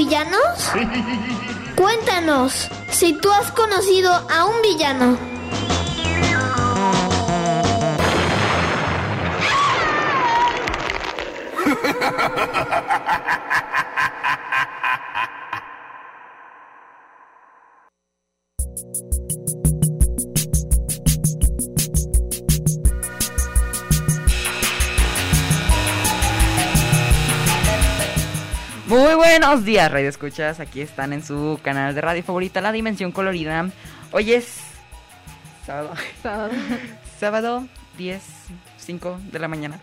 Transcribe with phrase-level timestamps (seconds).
[0.00, 0.72] Villanos?
[1.76, 5.29] Cuéntanos si tú has conocido a un villano.
[29.40, 30.60] Buenos días, Radio Escuchas.
[30.60, 33.70] Aquí están en su canal de radio favorita, La Dimensión Colorida.
[34.12, 34.58] Hoy es
[35.64, 35.94] sábado.
[36.22, 36.52] Sábado.
[37.18, 38.22] Sábado, 10,
[38.76, 39.80] 5 de la mañana.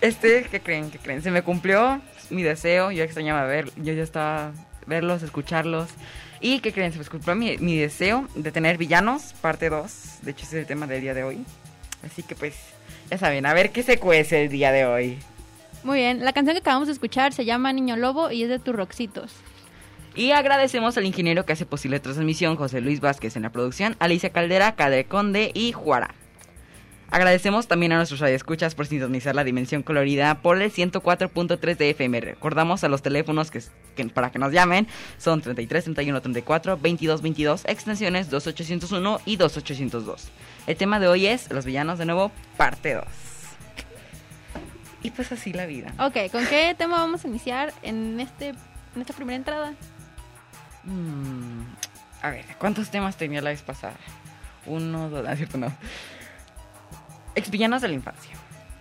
[0.00, 0.90] Este, ¿qué creen?
[0.90, 1.20] ¿Qué creen?
[1.20, 2.00] Se me cumplió
[2.30, 2.90] mi deseo.
[2.92, 4.52] Yo extrañaba ver, yo ya estaba
[4.86, 5.90] verlos, escucharlos.
[6.40, 6.92] ¿Y qué creen?
[6.94, 10.20] Se me cumplió mi, mi deseo de tener villanos, parte 2.
[10.22, 11.44] De hecho, ese es el tema del día de hoy.
[12.06, 12.54] Así que pues,
[13.10, 15.18] ya saben, a ver qué se cuece el día de hoy.
[15.86, 18.58] Muy bien, la canción que acabamos de escuchar se llama Niño Lobo y es de
[18.58, 19.32] Turroxitos.
[20.16, 23.94] Y agradecemos al ingeniero que hace posible la transmisión, José Luis Vázquez en la producción,
[24.00, 26.12] Alicia Caldera, Cade Conde y Juara.
[27.12, 32.20] Agradecemos también a nuestros radioescuchas por sintonizar la dimensión colorida por el 104.3 de FM.
[32.20, 33.62] Recordamos a los teléfonos que,
[33.94, 34.88] que para que nos llamen
[35.18, 40.30] son 33 31 34 22 22 extensiones 2801 y 2802.
[40.66, 43.04] El tema de hoy es Los villanos de nuevo, parte 2.
[45.06, 45.92] Y pues así la vida.
[46.00, 49.72] Ok, ¿con qué tema vamos a iniciar en, este, en esta primera entrada?
[50.82, 51.62] Mm,
[52.22, 53.94] a ver, ¿cuántos temas tenía la vez pasada?
[54.66, 55.72] Uno, dos, no, cierto, no.
[57.36, 58.32] Exvillanos de la infancia.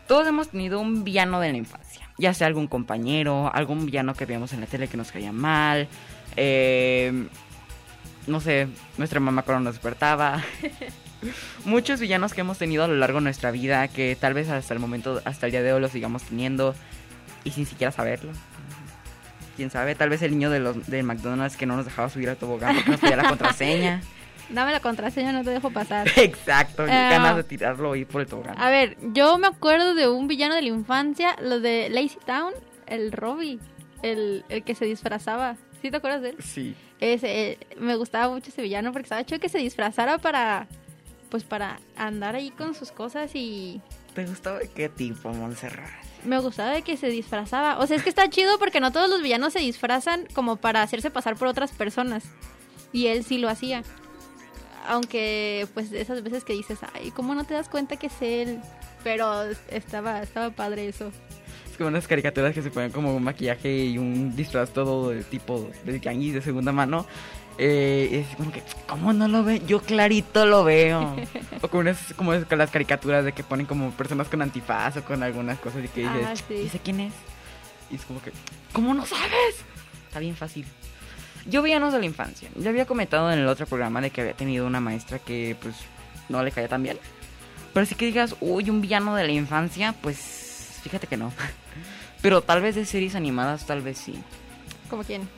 [0.08, 2.10] Todos hemos tenido un villano de la infancia.
[2.18, 5.88] Ya sea algún compañero, algún villano que veíamos en la tele que nos caía mal.
[6.38, 7.28] Eh,
[8.26, 8.68] no sé,
[8.98, 10.44] nuestra mamá cuando nos despertaba.
[11.66, 14.74] Muchos villanos que hemos tenido a lo largo de nuestra vida, que tal vez hasta
[14.74, 16.76] el momento, hasta el día de hoy los sigamos teniendo
[17.44, 18.32] y sin siquiera saberlo.
[19.56, 22.30] Quién sabe, tal vez el niño de los del McDonald's que no nos dejaba subir
[22.30, 24.02] al tobogán porque nos pedía la contraseña.
[24.50, 26.08] Dame la contraseña, no te dejo pasar.
[26.18, 28.56] Exacto, Eh, ganas de tirarlo ahí por el tobogán.
[28.60, 32.54] A ver, yo me acuerdo de un villano de la infancia, lo de Lazy Town,
[32.86, 33.58] el Robbie,
[34.04, 35.56] el, el que se disfrazaba.
[35.82, 36.36] ¿Sí te acuerdas de él?
[36.44, 36.76] Sí.
[37.00, 40.68] Ese, eh, me gustaba mucho ese villano porque estaba hecho que se disfrazara para,
[41.30, 43.82] pues para andar ahí con sus cosas y
[44.14, 46.06] ¿Te gustaba de qué tipo, Montserrat?
[46.26, 47.80] me gustaba de que se disfrazaba.
[47.80, 50.82] O sea, es que está chido porque no todos los villanos se disfrazan como para
[50.82, 52.24] hacerse pasar por otras personas.
[52.92, 53.84] Y él sí lo hacía.
[54.88, 58.60] Aunque, pues, esas veces que dices, ay, ¿cómo no te das cuenta que es él?
[59.04, 61.12] Pero estaba, estaba padre eso.
[61.70, 65.24] Es como unas caricaturas que se ponen como un maquillaje y un disfraz todo de
[65.24, 67.06] tipo de tianguis de segunda mano.
[67.58, 69.62] Eh, y es como que, ¿cómo no lo ve?
[69.66, 71.16] Yo clarito lo veo.
[71.62, 74.98] o como, unas, como es con las caricaturas de que ponen como personas con antifaz
[74.98, 76.54] o con algunas cosas y que dices, Ah, sí.
[76.54, 77.14] ¿dice quién es?
[77.92, 78.32] Y es como que,
[78.74, 79.56] ¿cómo no sabes?
[80.08, 80.66] Está bien fácil.
[81.46, 82.50] Yo villanos de la infancia.
[82.56, 85.76] Ya había comentado en el otro programa de que había tenido una maestra que pues
[86.28, 86.98] no le caía tan bien.
[87.74, 91.32] Pero sí que digas, uy, un villano de la infancia, pues fíjate que no.
[92.22, 94.16] Pero tal vez de series animadas, tal vez sí.
[94.90, 95.30] ¿Como quién?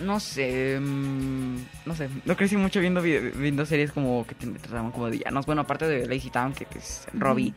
[0.00, 1.56] No sé, mm,
[1.86, 5.12] no sé, no crecí mucho viendo, vi- viendo series como que te trataban como de
[5.12, 5.46] villanos.
[5.46, 7.54] Bueno, aparte de Lazy Town, que, que es Robbie.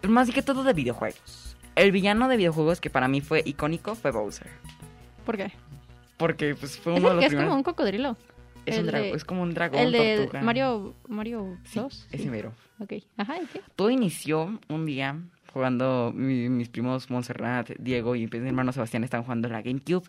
[0.00, 1.56] Pero más que todo de videojuegos.
[1.74, 4.48] El villano de videojuegos que para mí fue icónico fue Bowser.
[5.24, 5.52] ¿Por qué?
[6.18, 7.48] Porque pues fue Es uno de los que es primeros.
[7.48, 8.16] como un cocodrilo.
[8.66, 9.80] es, un el de- es como un dragón.
[9.80, 10.42] El de tortuga.
[10.42, 12.08] Mario, Mario Sí, 2.
[12.12, 12.52] ese mero.
[12.80, 12.92] Ok.
[13.16, 13.60] Ajá, ¿y qué?
[13.74, 15.16] Todo inició un día
[15.52, 20.04] jugando mi- mis primos Montserrat, Diego y pues, mi hermano Sebastián están jugando la GameCube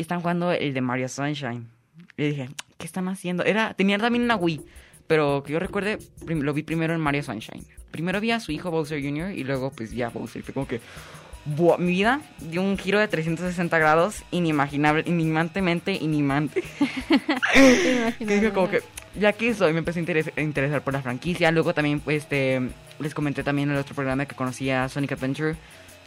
[0.00, 1.68] y están jugando el de Mario Sunshine.
[2.16, 2.48] Y dije,
[2.78, 3.44] ¿qué están haciendo?
[3.44, 4.62] Era, tenía también una Wii,
[5.06, 7.66] pero que yo recuerde, lo vi primero en Mario Sunshine.
[7.90, 9.32] Primero vi a su hijo Bowser Jr.
[9.32, 10.42] y luego pues ya Bowser.
[10.42, 10.80] Fue como que,
[11.44, 16.62] buah, mi vida dio un giro de 360 grados inimaginable, inimantemente inimante.
[18.18, 18.80] que como que
[19.18, 22.22] ya que soy me empecé a interes- a interesar por la franquicia luego también pues
[22.22, 22.60] este
[23.00, 25.56] les comenté también en el otro programa que conocía Sonic Adventure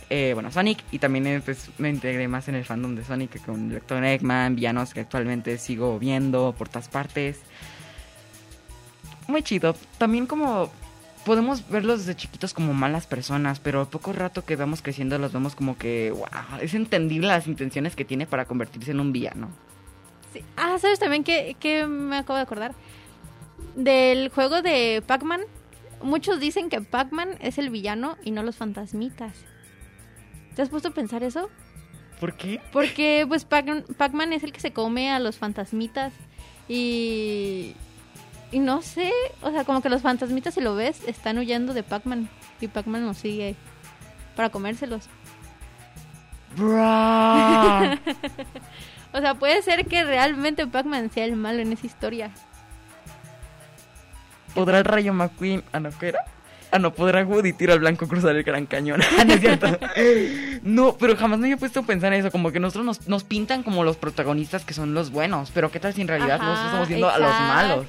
[0.10, 3.70] eh, bueno Sonic y también pues me integré más en el fandom de Sonic con
[3.70, 4.04] Dr.
[4.04, 7.40] Eggman villanos que actualmente sigo viendo por todas partes
[9.28, 10.72] muy chido también como
[11.26, 15.34] podemos verlos desde chiquitos como malas personas pero al poco rato que vamos creciendo los
[15.34, 19.50] vemos como que wow es entendible las intenciones que tiene para convertirse en un villano
[20.34, 20.44] Sí.
[20.58, 22.74] Ah, ¿sabes también que, que me acabo de acordar?
[23.76, 25.42] Del juego de Pac-Man.
[26.02, 29.34] Muchos dicen que Pac-Man es el villano y no los fantasmitas.
[30.56, 31.50] ¿Te has puesto a pensar eso?
[32.20, 32.62] ¿por qué?
[32.72, 36.14] Porque pues Pac- Pac-Man es el que se come a los fantasmitas
[36.70, 37.76] y...
[38.52, 41.82] Y no sé, o sea, como que los fantasmitas si lo ves están huyendo de
[41.84, 42.30] Pac-Man
[42.62, 43.56] y Pac-Man los sigue
[44.36, 45.10] para comérselos.
[46.56, 47.98] Bruh.
[49.16, 52.32] O sea, puede ser que realmente Pac-Man sea el malo en esa historia.
[54.56, 55.64] ¿Podrá el Rayo McQueen?
[55.72, 56.26] Ah, no, ¿qué era?
[56.74, 59.00] Ah, no, podrá Woody tiro al blanco cruzar el gran cañón.
[59.20, 59.68] Ah, no es cierto.
[60.64, 62.32] No, pero jamás me había puesto a pensar en eso.
[62.32, 65.52] Como que nosotros nos, nos pintan como los protagonistas que son los buenos.
[65.54, 67.86] Pero ¿qué tal si en realidad Ajá, nosotros estamos viendo a los malos?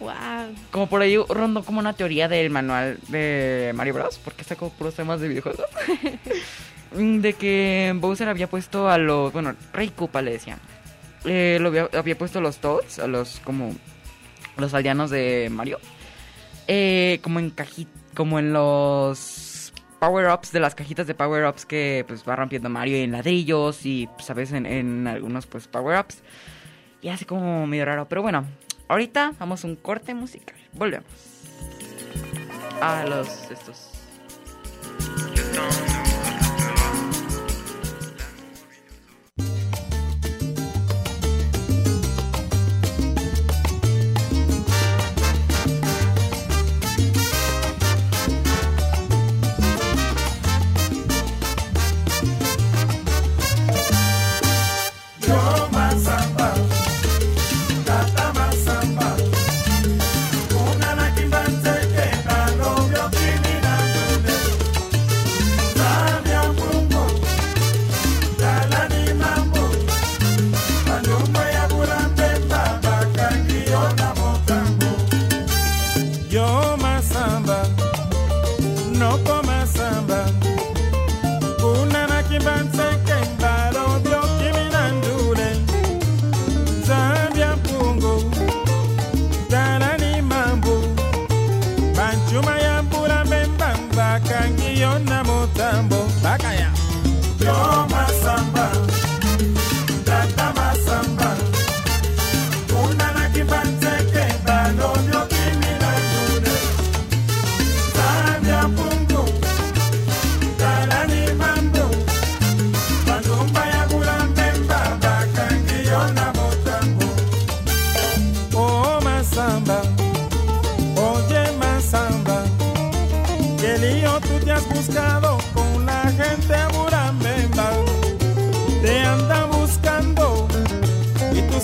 [0.00, 0.10] Wow.
[0.72, 4.18] Como por ahí rondó como una teoría del manual de Mario Bros.
[4.18, 5.66] Porque sacó puros temas de videojuegos.
[6.96, 9.32] Mm, de que Bowser había puesto a los.
[9.32, 10.60] Bueno, Rey Koopa le decían.
[11.24, 13.74] Eh, lo había, había puesto a los Toads, a los como.
[14.56, 15.80] los aldeanos de Mario.
[16.68, 22.22] Eh, como en caji- como en los power-ups de las cajitas de power-ups que pues
[22.28, 26.22] va rompiendo Mario en ladrillos y pues a veces en, en algunos pues power-ups.
[27.02, 28.08] Y así como medio raro.
[28.08, 28.46] Pero bueno,
[28.88, 30.56] ahorita vamos a un corte musical.
[30.72, 31.08] Volvemos.
[32.80, 33.90] A los estos.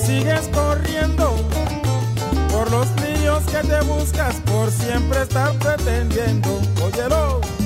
[0.01, 1.37] Sigues corriendo
[2.51, 6.61] por los líos que te buscas por siempre estar pretendiendo.
[6.83, 7.60] Óyelo.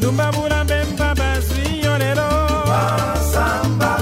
[0.00, 2.28] bandumba bulambemba bazwi yo lelo
[2.70, 3.92] basamba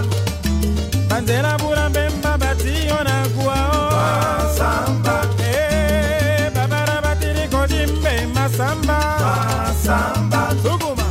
[1.08, 3.56] banzela bulambemba eh, bati yo na kuwa
[3.90, 8.98] basamba eh babara batili kodimbe masamba.
[9.22, 11.06] Basamba sukuma.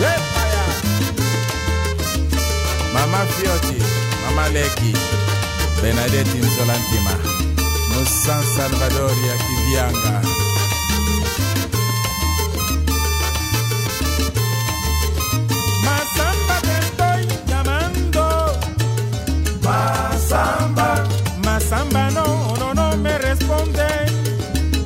[0.00, 0.64] Lepa ya.
[2.94, 3.78] mama fioti
[4.24, 4.92] mama leki
[5.82, 7.14] benadette insolantima
[7.94, 9.55] musan salvador yaki
[15.84, 18.52] Masamba te estoy llamando.
[19.62, 21.04] Masamba.
[21.44, 23.88] Masamba no, no, no me responde.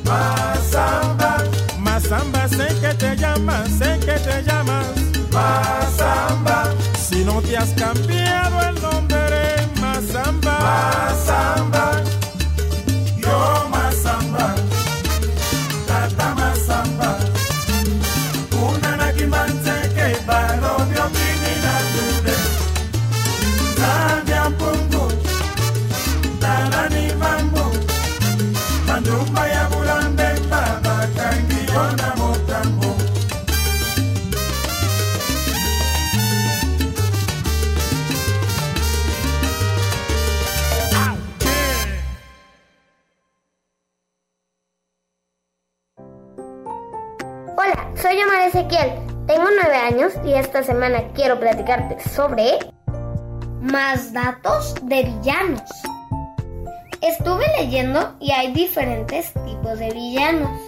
[0.03, 1.43] Masamba.
[1.77, 4.87] Masamba sé que te llamas, sé que te llamas.
[5.31, 6.73] Masamba.
[6.97, 10.57] Si no te has cambiado el nombre, Masamba.
[10.59, 11.70] Masamba.
[51.13, 52.57] Quiero platicarte sobre
[53.61, 55.69] más datos de villanos.
[57.01, 60.61] Estuve leyendo y hay diferentes tipos de villanos.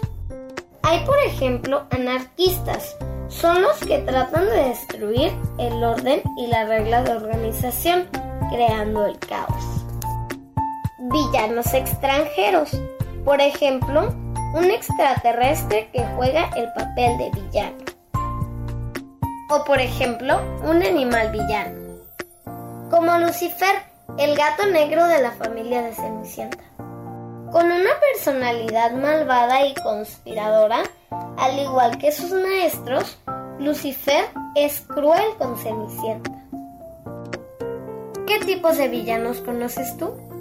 [0.82, 2.96] Hay por ejemplo anarquistas,
[3.30, 8.08] son los que tratan de destruir el orden y la regla de organización,
[8.52, 9.86] creando el caos.
[11.00, 12.72] Villanos extranjeros,
[13.24, 14.14] por ejemplo,
[14.54, 17.93] un extraterrestre que juega el papel de villano.
[19.56, 22.00] O por ejemplo, un animal villano.
[22.90, 23.84] Como Lucifer,
[24.18, 26.64] el gato negro de la familia de Cenicienta.
[27.52, 30.82] Con una personalidad malvada y conspiradora,
[31.38, 33.20] al igual que sus maestros,
[33.60, 36.32] Lucifer es cruel con Cenicienta.
[38.26, 40.33] ¿Qué tipos de villanos conoces tú?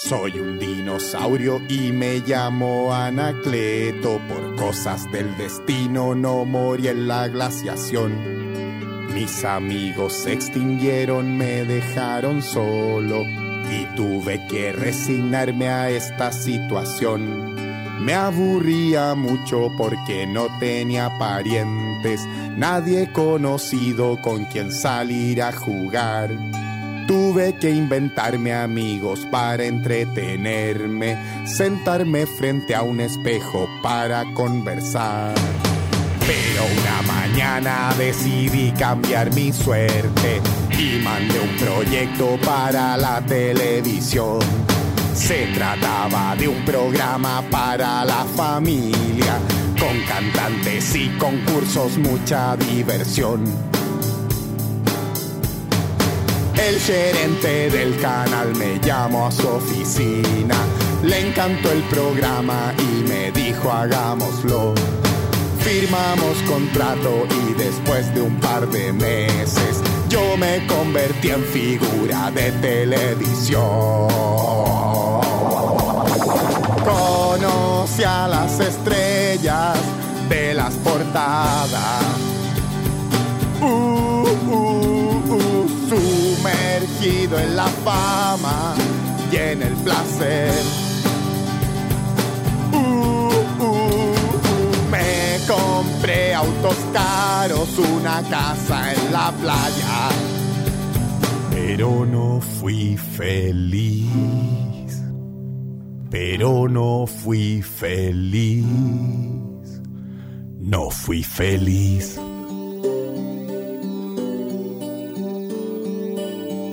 [0.00, 4.20] Soy un dinosaurio y me llamo Anacleto.
[4.28, 9.08] Por cosas del destino no morí en la glaciación.
[9.12, 17.56] Mis amigos se extinguieron, me dejaron solo y tuve que resignarme a esta situación.
[18.00, 22.24] Me aburría mucho porque no tenía parientes,
[22.56, 26.30] nadie conocido con quien salir a jugar.
[27.08, 35.34] Tuve que inventarme amigos para entretenerme, sentarme frente a un espejo para conversar.
[36.20, 40.42] Pero una mañana decidí cambiar mi suerte
[40.78, 44.40] y mandé un proyecto para la televisión.
[45.14, 49.38] Se trataba de un programa para la familia,
[49.80, 53.77] con cantantes y concursos, mucha diversión.
[56.66, 60.56] El gerente del canal me llamó a su oficina,
[61.02, 64.74] le encantó el programa y me dijo hagámoslo.
[65.60, 72.50] Firmamos contrato y después de un par de meses yo me convertí en figura de
[72.52, 74.08] televisión.
[76.84, 79.78] Conocí a las estrellas
[80.28, 82.02] de las portadas.
[83.60, 84.97] Uh, uh,
[87.00, 88.74] en la fama
[89.30, 90.52] y en el placer.
[92.72, 100.08] Uh, uh, uh, me compré autos caros, una casa en la playa,
[101.52, 104.08] pero no fui feliz.
[106.10, 108.64] Pero no fui feliz.
[110.58, 112.18] No fui feliz.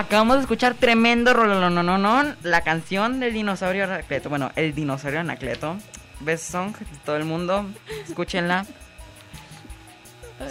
[0.00, 4.30] Acabamos de escuchar tremendo rolonononón, la canción del dinosaurio Anacleto.
[4.30, 5.76] Bueno, el dinosaurio Anacleto.
[6.20, 7.66] Best song de todo el mundo.
[8.08, 8.64] Escúchenla.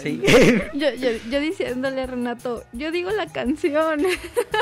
[0.00, 0.22] Sí.
[0.74, 4.06] Yo, yo, yo diciéndole a Renato, yo digo la canción.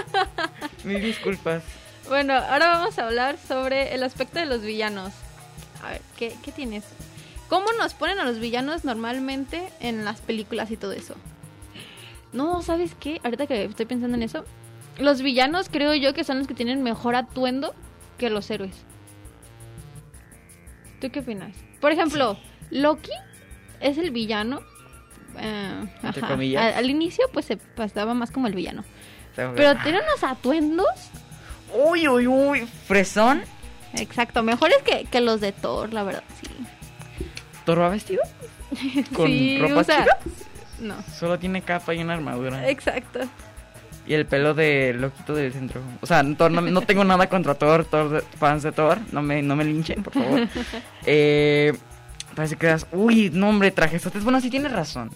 [0.85, 1.63] Mil disculpas.
[2.09, 5.13] Bueno, ahora vamos a hablar sobre el aspecto de los villanos.
[5.85, 6.85] A ver, ¿qué, qué tienes?
[7.51, 11.15] ¿Cómo nos ponen a los villanos normalmente en las películas y todo eso?
[12.33, 13.21] No, ¿sabes qué?
[13.23, 14.45] Ahorita que estoy pensando en eso,
[14.99, 17.75] los villanos creo yo que son los que tienen mejor atuendo
[18.19, 18.75] que los héroes.
[21.01, 21.55] ¿Tú qué opinas?
[21.81, 22.37] Por ejemplo,
[22.71, 23.13] Loki
[23.81, 24.61] es el villano.
[25.39, 26.33] eh, Entre ajá.
[26.33, 26.63] comillas.
[26.63, 28.85] Al, al inicio pues se pasaba más como el villano.
[29.37, 30.87] Tengo que- Pero tiene unos atuendos.
[31.87, 32.67] Uy, uy, uy.
[32.87, 33.43] Fresón.
[33.95, 36.49] Exacto, mejores que, que los de Thor, la verdad, sí.
[37.65, 38.23] ¿Toro va vestido?
[39.15, 40.07] ¿Con Sí, ropa?
[40.81, 42.69] No, Solo tiene capa y una armadura.
[42.69, 43.21] exacto.
[44.09, 45.83] Y el pelo de loquito del centro.
[46.01, 48.99] O sea, Thor, no, no tengo nada contra Thor, Thor, fans de Thor.
[49.13, 50.49] No me, no me linchen, por favor.
[51.07, 51.75] eh,
[52.35, 52.87] parece que das.
[52.93, 54.03] Uy, no, hombre, trajes.
[54.25, 55.11] Bueno, sí tienes razón.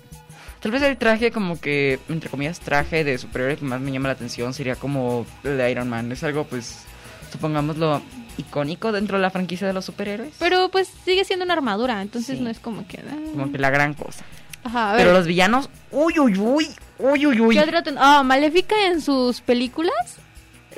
[0.61, 4.09] Tal vez el traje, como que, entre comillas, traje de superhéroe que más me llama
[4.09, 6.13] la atención sería como el de Iron Man.
[6.13, 6.85] Es algo, pues,
[7.33, 8.03] supongámoslo,
[8.37, 10.35] icónico dentro de la franquicia de los superhéroes.
[10.39, 12.45] Pero pues sigue siendo una armadura, entonces Sí.
[12.45, 12.99] no es como que...
[12.99, 13.17] ah.
[13.33, 14.25] Como que la gran cosa.
[14.65, 15.03] Ajá, a ver.
[15.03, 16.69] Pero los villanos, uy, uy, uy,
[17.03, 17.55] uy, uy, uy.
[17.55, 18.01] ¿Qué otro atuendo?
[18.03, 20.19] Ah, Maléfica en sus películas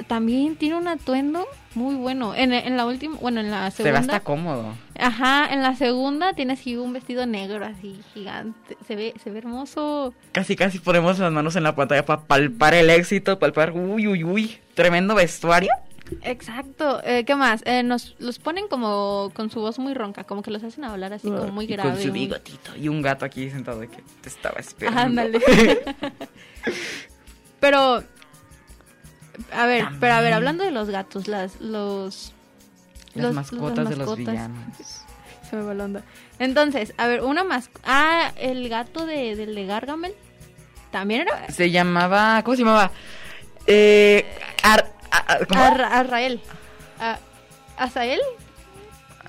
[0.09, 2.35] también tiene un atuendo muy bueno.
[2.35, 4.15] En, en la última, bueno, en la Se ve segunda.
[4.17, 4.75] hasta cómodo.
[4.99, 8.77] Ajá, en la segunda tiene así un vestido negro así gigante.
[8.87, 10.13] Se ve, se ve hermoso.
[10.33, 14.25] Casi, casi ponemos las manos en la pantalla para palpar el éxito, palpar, uy, uy,
[14.25, 14.59] uy.
[14.75, 15.71] Tremendo vestuario.
[16.23, 17.01] Exacto.
[17.05, 17.63] Eh, ¿Qué más?
[17.67, 21.13] Eh, nos los ponen como con su voz muy ronca, como que los hacen hablar
[21.13, 21.91] así como muy Y grave.
[21.91, 22.77] con su bigotito.
[22.77, 25.01] Y un gato aquí sentado de que te estaba esperando.
[25.01, 25.41] Ándale.
[27.61, 28.03] pero
[29.53, 32.33] a ver, pero a ver, hablando de los gatos, las los
[33.15, 34.75] Las los- mascotas de los villanos.
[35.51, 36.03] Se me va la onda.
[36.39, 37.69] Entonces, a ver, una más.
[37.85, 40.15] Ah, el gato de, del de Gargamel.
[40.91, 41.49] También era.
[41.51, 42.91] Se llamaba, ¿cómo se llamaba?
[43.67, 44.25] Eh.
[44.63, 44.94] Ar-
[45.57, 46.41] Arrael.
[47.77, 48.21] ¿Azael?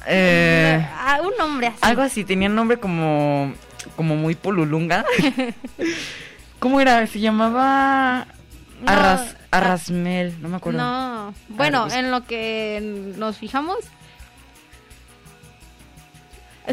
[0.07, 0.85] Eh,
[1.23, 1.79] un nombre así.
[1.81, 3.53] algo así, tenía un nombre como,
[3.95, 5.05] como muy polulunga.
[6.59, 7.05] ¿Cómo era?
[7.07, 8.27] Se llamaba
[8.81, 10.79] No, Arras, Arrasmel, no me acuerdo.
[10.79, 11.33] No.
[11.49, 13.77] Bueno, en lo que nos fijamos.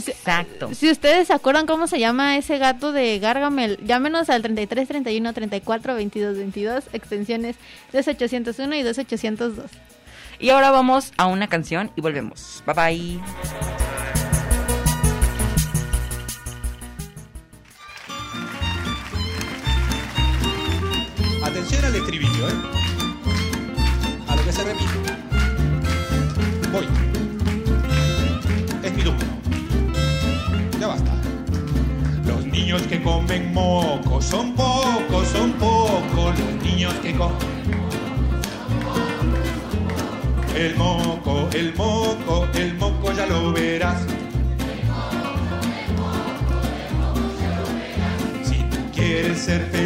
[0.01, 0.73] Si, Exacto.
[0.75, 5.33] si ustedes se acuerdan cómo se llama ese gato de Gargamel, llámenos al 33 31
[5.33, 7.57] 34 22 22, extensiones
[7.93, 9.71] 2801 y 2802.
[10.41, 12.63] Y ahora vamos a una canción y volvemos.
[12.67, 13.21] Bye bye.
[21.45, 22.53] Atención al estribillo, ¿eh?
[24.29, 25.13] A lo que se repite.
[26.73, 27.02] Voy.
[32.73, 36.39] Niños que comen moco son pocos, son pocos.
[36.39, 37.37] Los niños que comen.
[40.57, 44.03] El moco, el moco, el moco ya lo verás.
[48.43, 49.82] Si tú quieres ser feliz,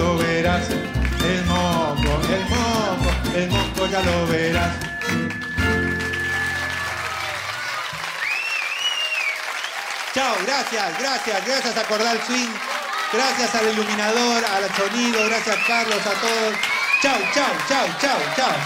[0.00, 0.68] lo verás.
[0.70, 4.72] El moco, el moco, el moco ya lo verás.
[10.14, 12.52] Chao, gracias, gracias, gracias a Cordal Swing,
[13.12, 16.54] gracias al iluminador, al sonido, gracias Carlos, a todos.
[17.02, 18.56] Chao, chao, chao, chao, chao.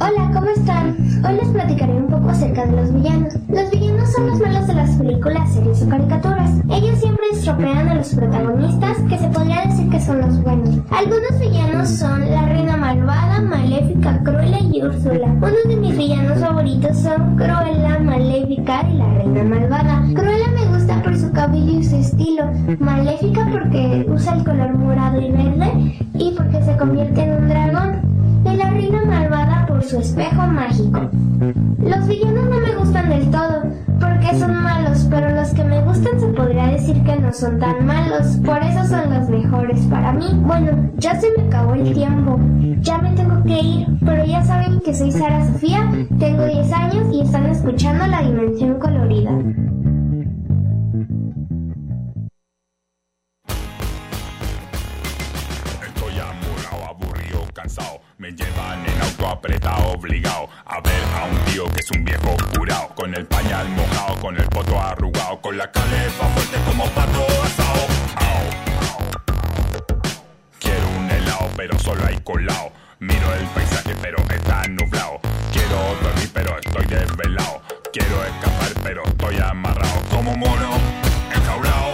[0.00, 1.13] Hola, ¿cómo están?
[1.26, 3.32] Hoy les platicaré un poco acerca de los villanos.
[3.48, 6.50] Los villanos son los malos de las películas, series o caricaturas.
[6.68, 10.80] Ellos siempre estropean a los protagonistas, que se podría decir que son los buenos.
[10.90, 15.28] Algunos villanos son la reina malvada, maléfica, Cruella y Úrsula.
[15.36, 20.02] Uno de mis villanos favoritos son Cruella, Maléfica y la reina malvada.
[20.14, 22.44] Cruella me gusta por su cabello y su estilo.
[22.80, 28.13] Maléfica porque usa el color morado y verde y porque se convierte en un dragón
[28.44, 31.10] y la reina malvada por su espejo mágico.
[31.78, 33.62] Los villanos no me gustan del todo,
[34.00, 37.84] porque son malos, pero los que me gustan se podría decir que no son tan
[37.86, 40.26] malos, por eso son los mejores para mí.
[40.42, 42.38] Bueno, ya se me acabó el tiempo,
[42.80, 47.06] ya me tengo que ir, pero ya saben que soy Sara Sofía, tengo 10 años
[47.12, 49.32] y están escuchando La Dimensión Colorida.
[55.86, 58.03] Estoy apurado, aburrido, cansado
[60.04, 64.20] obligado a ver a un tío que es un viejo curado, con el pañal mojado,
[64.20, 67.86] con el poto arrugado, con la calefa fuerte como pato asado.
[70.58, 72.72] Quiero un helado, pero solo hay colado.
[73.00, 75.20] Miro el paisaje, pero está nublado.
[75.52, 77.62] Quiero dormir, pero estoy desvelado.
[77.92, 80.02] Quiero escapar, pero estoy amarrado.
[80.10, 80.70] Como mono,
[81.34, 81.92] enjaulado.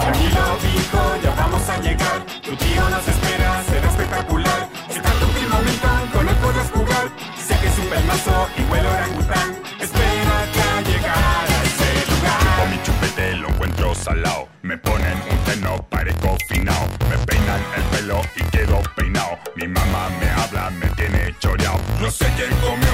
[0.00, 2.35] Tranquilo, ya vamos a llegar.
[2.46, 4.68] Tu tío nos espera, será espectacular.
[4.88, 7.10] Está tu primo Milton, con él puedes jugar.
[7.44, 9.56] Sé que es un pelmazo y huele orangután.
[9.80, 12.38] Espérate a llegar a ese lugar.
[12.38, 14.48] Chupo mi chupete, lo encuentro salado.
[14.62, 16.86] Me ponen un teno, parezco finao.
[17.10, 19.38] Me peinan el pelo y quedo peinado.
[19.56, 21.80] Mi mamá me habla, me tiene choreado.
[22.00, 22.85] No sé quién comió,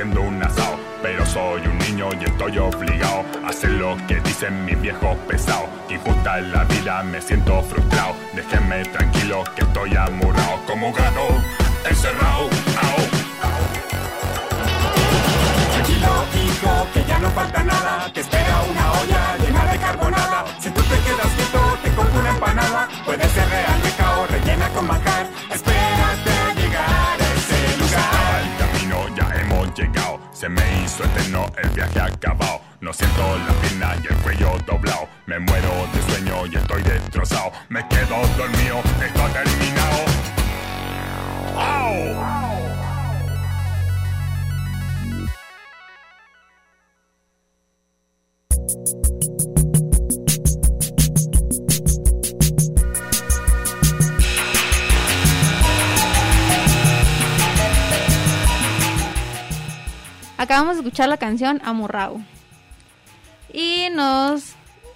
[0.00, 0.78] emboque o haciendo un asado.
[1.02, 5.68] Pero soy un niño y estoy obligado a hacer lo que dicen mis viejos pesados.
[5.88, 8.14] Injusta en la vida, me siento frustrado.
[8.34, 11.26] Déjenme tranquilo que estoy amurrado como gato
[11.88, 12.44] encerrado.
[12.44, 13.00] Au.
[15.72, 18.10] Tranquilo, hijo, que ya no falta nada.
[18.12, 19.59] Te espera una olla llena
[31.28, 32.60] el viaje acabado.
[32.80, 35.08] No siento la pierna y el cuello doblado.
[35.26, 37.52] Me muero de sueño y estoy destrozado.
[37.68, 38.80] Me quedo dormido,
[60.40, 62.18] Acabamos de escuchar la canción Amurrao.
[63.52, 64.54] Y nos...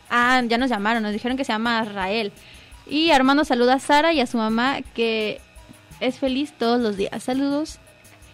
[0.09, 2.33] Ah, ya nos llamaron, nos dijeron que se llama Rael.
[2.87, 5.43] Y Armando saluda a Sara y a su mamá que
[6.01, 7.23] es feliz todos los días.
[7.23, 7.79] Saludos.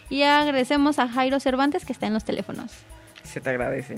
[0.09, 2.71] Y agradecemos a Jairo Cervantes que está en los teléfonos.
[3.25, 3.97] Se te agradece.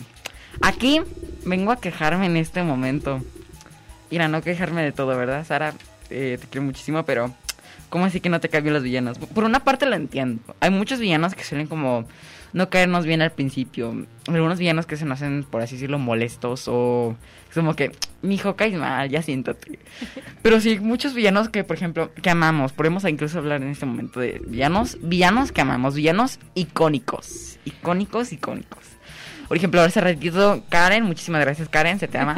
[0.62, 1.02] Aquí
[1.44, 3.20] vengo a quejarme en este momento.
[4.10, 5.44] Mira, no quejarme de todo, ¿verdad?
[5.44, 5.74] Sara,
[6.08, 7.30] eh, te quiero muchísimo, pero
[7.92, 9.18] ¿cómo así que no te caen bien los villanos?
[9.18, 10.42] Por una parte lo entiendo.
[10.60, 12.06] Hay muchos villanos que suelen como
[12.54, 14.06] no caernos bien al principio.
[14.28, 17.14] Algunos villanos que se nos hacen, por así decirlo, molestos o
[17.50, 19.78] es como que, mijo, caes mal, ya siéntate.
[20.42, 22.72] Pero sí, muchos villanos que, por ejemplo, que amamos.
[22.72, 27.58] Podemos incluso hablar en este momento de villanos, villanos que amamos, villanos icónicos.
[27.66, 28.91] Icónicos, icónicos.
[29.52, 32.36] Por ejemplo, hace ratito, Karen, muchísimas gracias, Karen, se te ama.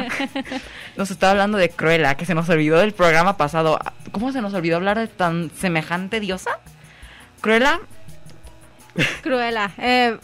[0.97, 3.79] Nos estaba hablando de Cruella, que se nos olvidó del programa pasado.
[4.11, 6.59] ¿Cómo se nos olvidó hablar de tan semejante diosa?
[7.39, 7.79] Cruella
[9.23, 9.71] Cruella.
[9.77, 10.17] Eh,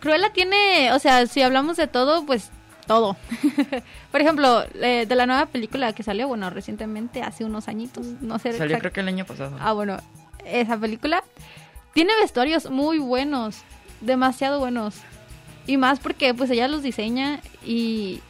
[0.00, 2.50] Cruella tiene, o sea, si hablamos de todo, pues
[2.88, 3.16] todo.
[4.10, 8.40] Por ejemplo, eh, de la nueva película que salió, bueno, recientemente, hace unos añitos, no
[8.40, 8.52] sé.
[8.52, 9.56] Salió exact- creo que el año pasado.
[9.60, 9.98] Ah, bueno,
[10.44, 11.22] esa película
[11.94, 13.58] tiene vestuarios muy buenos,
[14.00, 14.96] demasiado buenos.
[15.66, 18.20] Y más porque pues ella los diseña y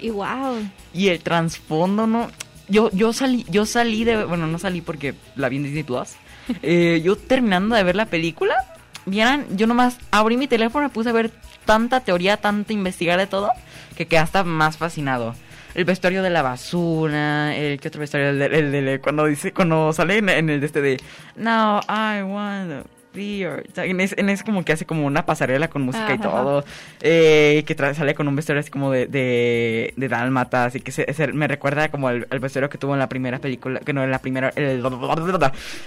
[0.00, 0.56] y wow.
[0.94, 2.28] Y el trasfondo, ¿no?
[2.68, 6.10] Yo, yo salí, yo salí de, bueno, no salí porque la vi en Disney Plus.
[6.62, 8.56] Eh, yo terminando de ver la película,
[9.04, 11.30] vieran, yo nomás abrí mi teléfono y me puse a ver
[11.66, 13.50] tanta teoría, tanta investigar de todo,
[13.98, 15.34] que quedé hasta más fascinado.
[15.74, 19.52] El vestuario de la basura, el que otro vestuario, el de, el de- cuando dice,
[19.52, 20.96] cuando sale en, en el de este de
[21.36, 25.06] Now I wanna be your-" o sea, en es, en es como que hace como
[25.06, 26.64] una pasarela con música y todo.
[27.00, 31.12] Eh, que sale con un vestuario así como de, de, de dálmatas y que se,
[31.14, 34.02] se- me recuerda como el, el vestuario que tuvo en la primera película, que no,
[34.04, 34.82] en la primera, el-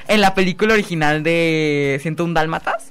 [0.07, 2.89] en la película original de 101 dálmatas.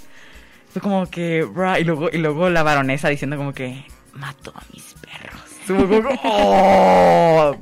[0.73, 4.63] Fue como que, bra, y luego, y luego la baronesa diciendo como que, mato a
[4.73, 5.41] mis perros.
[5.67, 7.57] Como, oh.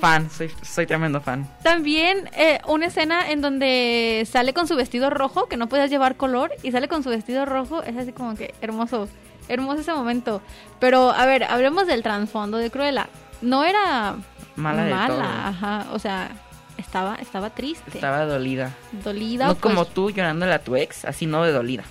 [0.00, 1.48] Fan, soy, soy tremendo fan.
[1.62, 6.16] También eh, una escena en donde sale con su vestido rojo, que no podías llevar
[6.16, 9.08] color, y sale con su vestido rojo, es así como que hermoso,
[9.48, 10.40] hermoso ese momento.
[10.80, 13.08] Pero, a ver, hablemos del trasfondo de Cruella.
[13.42, 14.16] No era
[14.56, 15.20] Mala del todo.
[15.22, 16.30] ajá, o sea,
[16.76, 18.74] estaba, estaba triste, Estaba dolida.
[19.04, 19.46] dolida.
[19.48, 19.62] No pues.
[19.62, 21.84] como tú llorándole a tu ex, así no de dolida.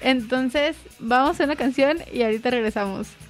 [0.00, 3.08] Entonces, vamos a una canción y ahorita regresamos.
[3.20, 3.26] Un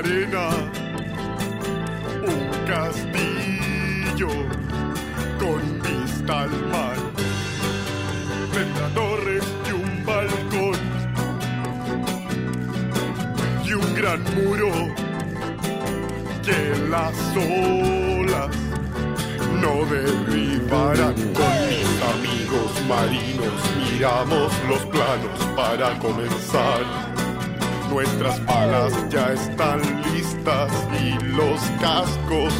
[0.00, 0.14] un
[2.64, 4.28] castillo
[5.40, 6.96] con vista al mar,
[8.52, 10.78] una torre y un balcón
[13.64, 14.70] y un gran muro
[16.44, 18.56] que las olas
[19.60, 21.14] no derribarán.
[21.34, 27.08] Con mis amigos marinos miramos los planos para comenzar.
[27.90, 29.80] Nuestras palas ya están
[30.12, 30.70] listas
[31.00, 32.52] y los cascos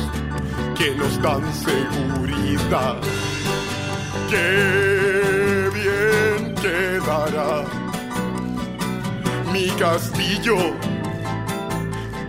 [0.76, 2.96] que nos dan seguridad.
[4.30, 7.64] Qué bien quedará
[9.52, 10.56] mi castillo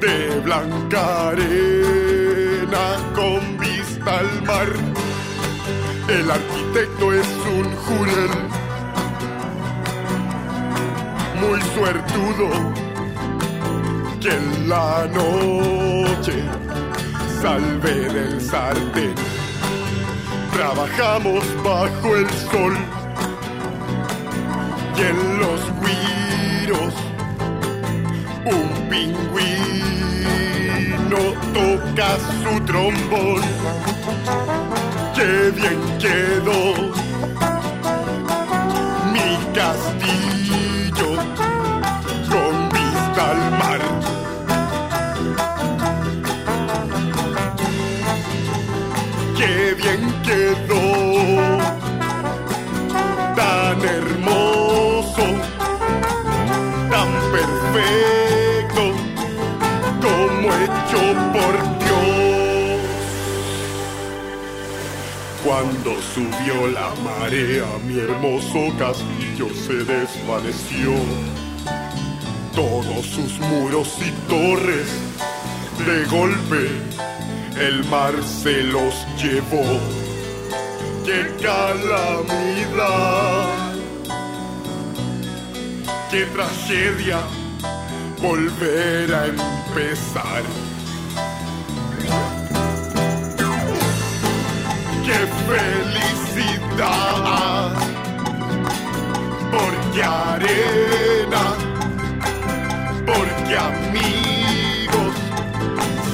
[0.01, 2.85] de blanca arena
[3.15, 4.69] con vista al mar.
[6.09, 8.29] El arquitecto es un jurel
[11.39, 12.88] muy suertudo
[14.21, 16.43] que en la noche
[17.41, 19.15] salve del sartén.
[20.51, 22.77] Trabajamos bajo el sol
[24.97, 26.93] y en los guiros
[28.45, 29.21] un pingüino
[31.53, 32.09] toca
[32.41, 33.41] su trombón.
[35.15, 36.59] Qué bien quedó
[39.13, 40.38] mi castillo
[50.29, 51.57] quedó
[53.35, 55.25] tan hermoso,
[56.91, 58.83] tan perfecto
[60.03, 61.01] como hecho
[61.33, 62.81] por Dios.
[65.43, 70.91] Cuando subió la marea, mi hermoso castillo se desvaneció.
[72.53, 74.89] Todos sus muros y torres,
[75.87, 76.69] de golpe,
[77.59, 80.08] el mar se los llevó.
[81.05, 82.89] ¡Qué calamidad!
[86.11, 87.19] ¡Qué tragedia!
[88.21, 90.43] Volver a empezar.
[95.05, 96.89] ¡Qué felicidad!
[99.51, 101.43] Porque arena,
[103.05, 105.15] porque amigos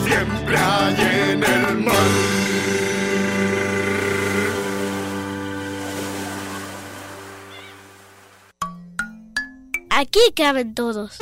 [0.05, 0.95] siempre hay
[1.31, 2.34] en el mar.
[9.97, 11.17] Aquí caben todos.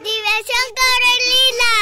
[0.00, 1.74] ¡Diversión Corelina!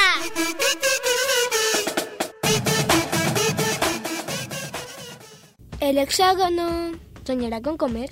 [5.81, 6.93] El hexágono
[7.25, 8.11] soñará con comer.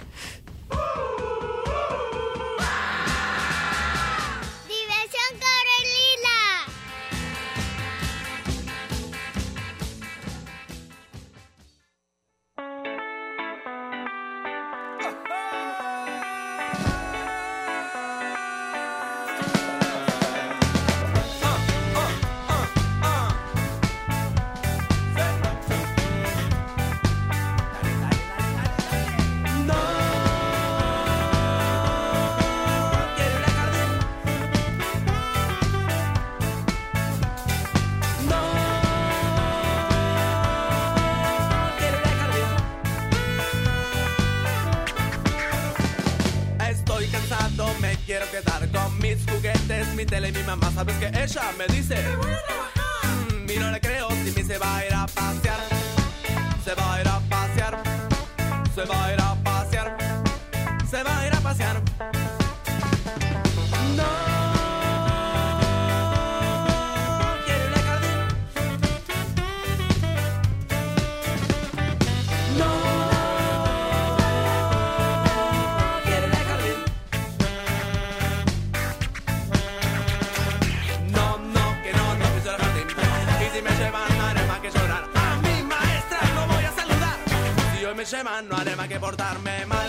[88.25, 89.88] No haré más que portarme mal.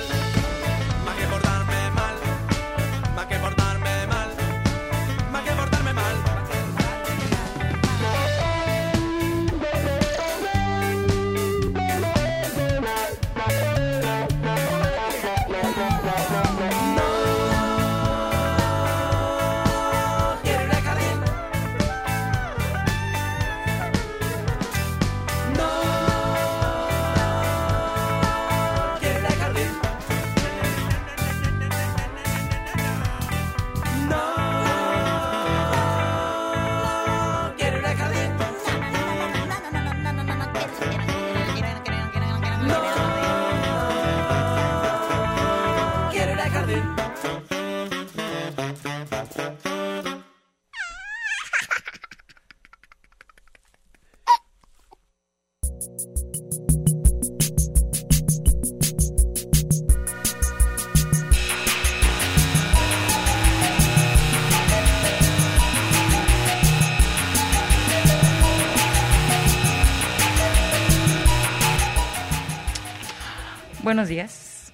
[73.90, 74.72] Buenos días.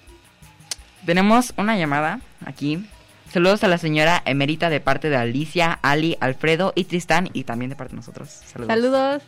[1.06, 2.86] Tenemos una llamada aquí.
[3.32, 7.70] Saludos a la señora Emerita de parte de Alicia, Ali, Alfredo y Tristán y también
[7.70, 8.28] de parte de nosotros.
[8.28, 8.68] Saludos.
[8.68, 9.22] Saludos.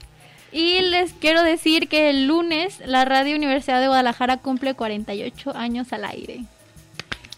[0.53, 5.91] Y les quiero decir que el lunes la Radio Universidad de Guadalajara cumple 48 años
[5.95, 6.45] al aire.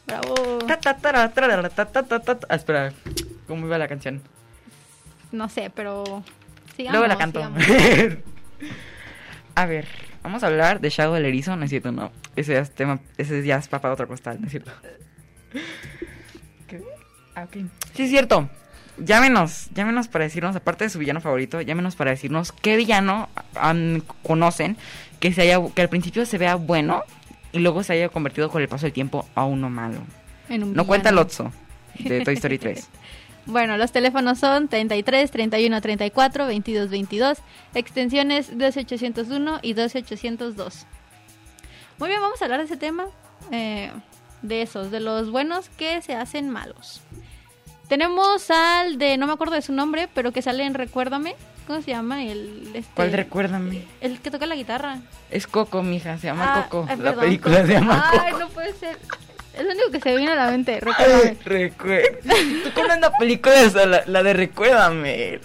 [0.09, 0.35] Bravo.
[0.69, 2.93] Ah, espera,
[3.47, 4.23] ¿cómo iba la canción?
[5.31, 6.25] No sé, pero
[6.77, 6.99] sigamos.
[6.99, 7.49] Luego la canto.
[9.55, 9.87] a ver,
[10.23, 12.13] vamos a hablar de Shadow del Erizo, no es cierto, no.
[12.37, 14.71] Ese ya es tema, ese ya es papá de otro costal, no es cierto.
[16.67, 16.83] ¿Qué?
[17.35, 17.47] Ah.
[17.53, 18.49] Sí, es cierto.
[18.99, 23.29] Llámenos, llámenos para decirnos, aparte de su villano favorito, llámenos para decirnos qué villano
[24.23, 24.77] conocen
[25.21, 27.05] que se haya, que al principio se vea bueno
[27.53, 30.01] y luego se haya convertido con el paso del tiempo a uno malo.
[30.49, 31.19] En un No cuenta el.
[31.19, 31.51] Otso
[31.99, 32.89] de Toy Story 3.
[33.47, 37.39] Bueno, los teléfonos son 33 31 34 22 22,
[37.75, 40.87] extensiones 12801 y 12802.
[41.99, 43.07] Muy bien, vamos a hablar de ese tema,
[43.51, 43.91] eh,
[44.43, 47.01] de esos, de los buenos que se hacen malos.
[47.89, 51.35] Tenemos al de, no me acuerdo de su nombre, pero que sale en Recuérdame.
[51.67, 52.25] ¿Cómo se llama?
[52.25, 53.85] El, este, ¿Cuál recuérdame?
[54.01, 54.99] El que toca la guitarra.
[55.31, 56.87] Es Coco, mija, se llama Ah, Coco.
[56.89, 58.39] ay, la película se llama Ay, Coco.
[58.39, 58.99] no puede ser.
[59.61, 60.81] Es lo único que se viene a la mente.
[60.81, 61.37] Recuérdame.
[61.45, 62.19] Recuerda.
[62.65, 65.39] ¿Tú conoces la película esa, la, la de Recuérdame?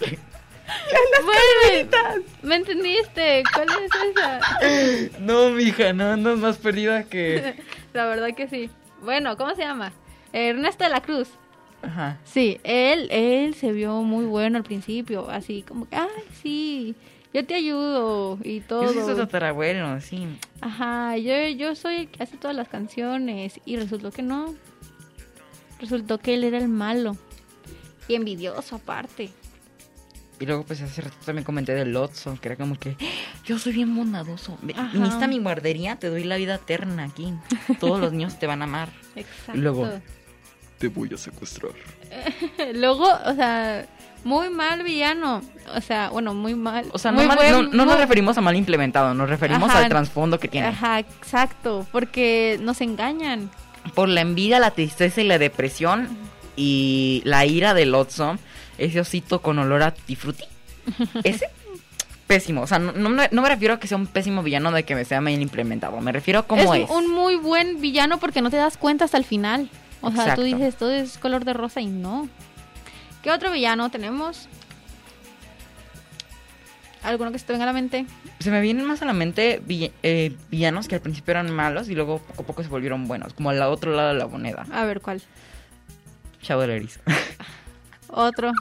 [1.24, 3.44] Bueno, ¿me entendiste?
[3.54, 5.10] ¿Cuál es esa?
[5.20, 7.56] No, mija, no, no es más perdida que.
[7.94, 8.70] La verdad que sí.
[9.02, 9.92] Bueno, ¿cómo se llama?
[10.32, 11.28] Ernesto de la Cruz.
[11.82, 12.18] Ajá.
[12.24, 16.96] Sí, él, él se vio muy bueno al principio, así como que, ay, sí,
[17.36, 18.86] yo te ayudo y todo.
[18.86, 20.26] Yo soy su tatarabuelo, sí.
[20.62, 24.56] Ajá, yo, yo soy el que hace todas las canciones y resultó que no.
[25.82, 27.18] Resultó que él era el malo.
[28.08, 29.32] Y envidioso aparte.
[30.40, 32.96] Y luego, pues hace rato también comenté del Lotso, que era como que.
[33.44, 34.58] Yo soy bien bondadoso.
[34.62, 37.34] Viniste a mi guardería, te doy la vida eterna aquí.
[37.82, 38.90] Todos los niños te van a amar.
[39.14, 39.52] Exacto.
[39.56, 39.90] Y luego.
[40.78, 41.72] Te voy a secuestrar.
[42.76, 43.88] Luego, o sea,
[44.26, 45.42] muy mal villano.
[45.74, 46.86] O sea, bueno, muy mal.
[46.92, 49.70] O sea, no, muy mal- buen- no, no nos referimos a mal implementado, nos referimos
[49.70, 49.80] Ajá.
[49.84, 50.68] al trasfondo que tiene.
[50.68, 53.50] Ajá, exacto, porque nos engañan.
[53.94, 56.10] Por la envidia, la tristeza y la depresión
[56.58, 58.38] y la ira del Lotso,
[58.78, 60.44] ese osito con olor a tutti frutti.
[61.24, 61.48] Ese
[62.28, 62.62] pésimo.
[62.62, 64.84] O sea, no, no me, no me refiero a que sea un pésimo villano de
[64.84, 66.00] que me sea mal implementado.
[66.02, 66.90] Me refiero a cómo es.
[66.90, 69.70] un muy buen villano porque no te das cuenta hasta el final.
[70.02, 70.42] O sea, Exacto.
[70.42, 72.28] tú dices, todo es color de rosa y no.
[73.26, 74.48] ¿Qué otro villano tenemos?
[77.02, 78.06] ¿Alguno que se te venga a la mente?
[78.38, 79.64] Se me vienen más a la mente
[80.04, 83.34] eh, villanos que al principio eran malos y luego poco a poco se volvieron buenos.
[83.34, 84.68] Como al otro lado de la moneda.
[84.72, 85.24] A ver, ¿cuál?
[86.44, 87.00] Shadow del Erizo.
[88.10, 88.52] Otro.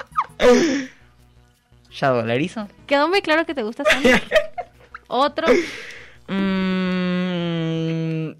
[1.90, 2.66] Shadow del Erizo.
[2.86, 4.24] Quedó muy claro que te gusta Sonic.
[5.08, 5.46] Otro.
[6.28, 8.30] Mm,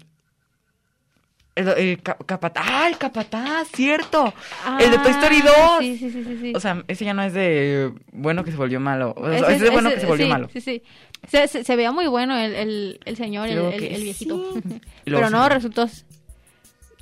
[1.55, 2.63] el, el ca- capataz.
[2.67, 3.67] ¡Ah, el capataz!
[3.73, 4.33] ¡Cierto!
[4.79, 5.53] el de Toy Story 2.
[5.57, 6.53] Ah, Sí, sí, sí, sí, sí.
[6.55, 9.13] O sea, ese ya no es de bueno que se volvió malo.
[9.17, 10.49] O sea, Ese ese, es- es bueno ese- que se volvió sí, malo.
[10.53, 10.83] Sí, sí.
[11.29, 14.53] Se, se, se veía muy bueno el, el, el señor, el, el- viejito.
[15.05, 15.87] Pero no, resultó.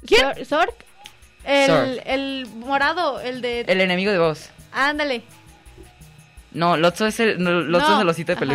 [0.05, 0.45] ¿Quién?
[0.45, 0.73] Sork.
[1.45, 2.01] El, Zork.
[2.05, 3.61] el morado, el de.
[3.61, 4.49] El enemigo de vos.
[4.71, 5.23] Ándale.
[6.51, 8.45] No, Lotso es el, Lotso No, es el osito de ajá.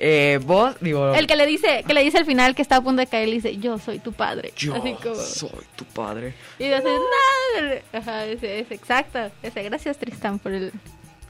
[0.00, 1.14] Eh, vos, digo.
[1.14, 3.28] El que le dice, que le dice al final que está a punto de caer,
[3.28, 4.52] le dice, yo soy tu padre.
[4.56, 5.14] Yo Así como.
[5.16, 6.34] soy tu padre.
[6.58, 7.98] Y dice, no.
[7.98, 9.18] Ajá, ese, ese, exacto.
[9.42, 10.72] Ese, gracias Tristan por el.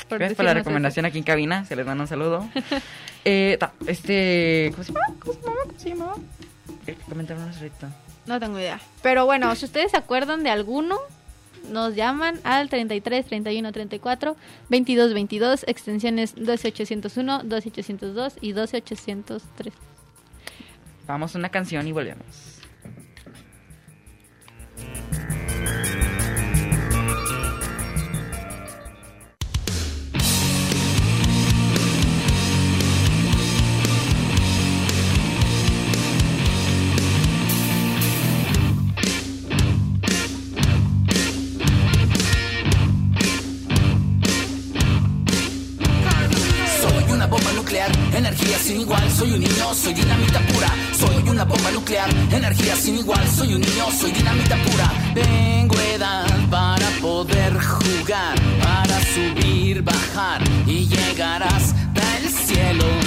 [0.08, 1.64] por Gracias por la recomendación aquí en cabina.
[1.64, 2.48] Se les dan un saludo.
[3.24, 4.70] eh, ta, este.
[4.72, 5.06] ¿Cómo se llama?
[5.18, 5.62] ¿Cómo se llama?
[5.62, 6.14] ¿Cómo se llama?
[7.08, 7.64] Comentaron eso.
[8.26, 8.80] No tengo idea.
[9.02, 10.98] Pero bueno, si ustedes se acuerdan de alguno,
[11.68, 14.36] nos llaman al 33 31 34
[14.68, 19.74] 22 22, extensiones 12801, 12802 y 12803.
[21.06, 22.57] Vamos a una canción y volvemos.
[48.68, 49.10] Sin igual.
[49.10, 50.68] Soy un niño, soy dinamita pura.
[50.92, 53.26] Soy una bomba nuclear, energía sin igual.
[53.26, 54.92] Soy un niño, soy dinamita pura.
[55.14, 62.97] Tengo edad para poder jugar, para subir, bajar y llegar hasta el cielo.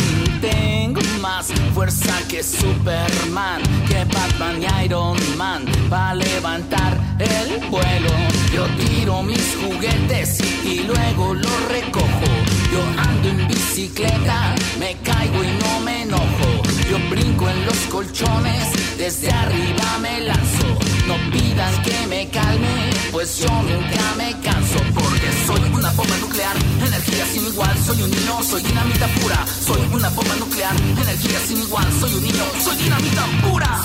[1.22, 8.10] Más fuerza que Superman, que Batman y Iron Man, para levantar el vuelo.
[8.52, 12.26] Yo tiro mis juguetes y luego los recojo.
[12.72, 16.64] Yo ando en bicicleta, me caigo y no me enojo.
[16.90, 20.91] Yo brinco en los colchones, desde arriba me lanzo.
[21.12, 24.80] No pidan que me calme, pues yo nunca me canso.
[24.94, 26.56] Porque soy una bomba nuclear,
[26.88, 27.78] energía sin igual.
[27.86, 29.46] Soy un niño, soy dinamita pura.
[29.68, 31.86] Soy una bomba nuclear, energía sin igual.
[32.00, 33.82] Soy un niño, soy dinamita pura.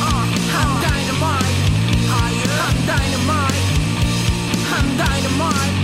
[0.00, 0.24] Uh,
[0.56, 1.52] I'm dynamite.
[2.16, 3.60] I'm dynamite.
[4.72, 5.74] I'm dynamite.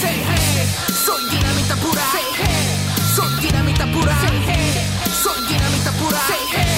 [0.00, 0.66] Say hey,
[1.06, 2.02] soy dinamita pura.
[2.10, 2.74] Say hey,
[3.14, 4.14] soy dinamita pura.
[4.26, 4.82] Say hey,
[5.22, 6.18] soy dinamita pura.
[6.26, 6.74] Say hey,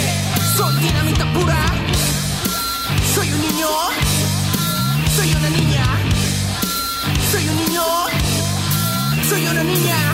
[0.57, 1.74] soy dinamita pura.
[3.55, 3.69] Niño,
[5.15, 5.85] soy una niña.
[7.31, 7.85] Soy un niño,
[9.29, 10.14] soy una niña.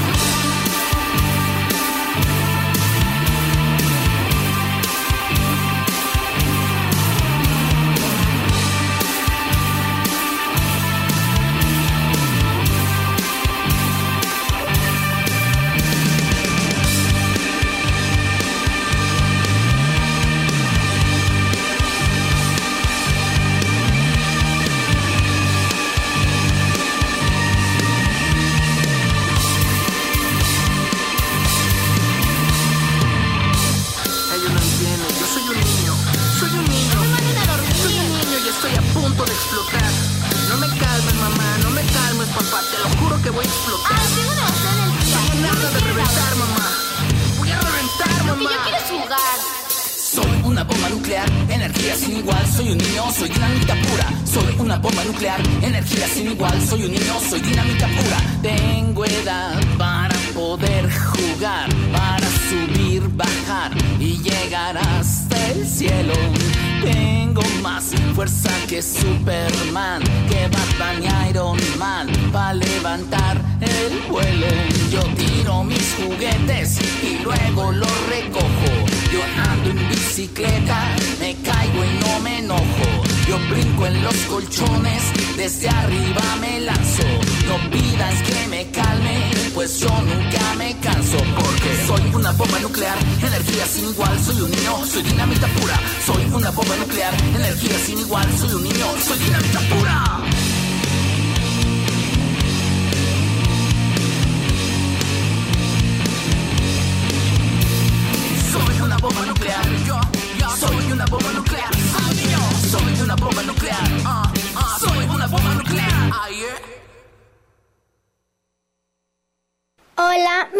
[65.81, 74.47] Tengo más fuerza que Superman, que Batman y Iron Man, para levantar el vuelo.
[74.91, 78.71] Yo tiro mis juguetes y luego los recojo.
[79.11, 83.10] Yo ando en bicicleta, me caigo y no me enojo.
[83.31, 85.03] Yo brinco en los colchones,
[85.37, 87.05] desde arriba me lanzo.
[87.47, 91.17] No pidas que me calme, pues yo nunca me canso.
[91.37, 94.19] Porque soy una bomba nuclear, energía sin igual.
[94.19, 95.79] Soy un niño, soy dinamita pura.
[96.05, 98.27] Soy una bomba nuclear, energía sin igual.
[98.37, 100.50] Soy un niño, soy dinamita pura.